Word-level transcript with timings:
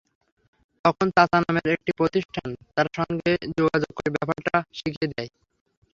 তখন 0.85 1.07
চাচা 1.15 1.37
নামের 1.41 1.67
একটি 1.75 1.91
প্রতিষ্ঠান 1.99 2.47
তাঁর 2.75 2.87
সঙ্গে 2.97 3.29
যোগাযোগ 3.57 3.91
করে 3.97 4.09
ব্যাপারটা 4.15 4.55
শিখিয়ে 4.77 5.11
দেয়। 5.13 5.29